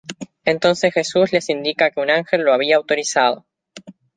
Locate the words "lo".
2.41-2.53